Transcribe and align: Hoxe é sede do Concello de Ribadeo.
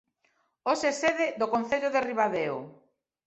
Hoxe 0.67 0.85
é 0.91 0.95
sede 1.01 1.27
do 1.39 1.47
Concello 1.53 1.89
de 1.95 2.01
Ribadeo. 2.09 2.57